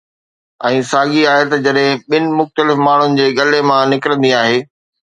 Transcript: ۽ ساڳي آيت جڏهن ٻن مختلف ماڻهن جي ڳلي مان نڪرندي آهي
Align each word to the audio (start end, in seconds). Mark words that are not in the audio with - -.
۽ 0.69 0.79
ساڳي 0.91 1.21
آيت 1.33 1.53
جڏهن 1.67 2.01
ٻن 2.09 2.27
مختلف 2.41 2.85
ماڻهن 2.89 3.21
جي 3.23 3.31
ڳلي 3.43 3.65
مان 3.71 3.97
نڪرندي 3.97 4.35
آهي 4.43 4.61